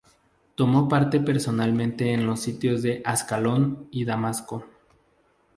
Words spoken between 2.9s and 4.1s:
Ascalón y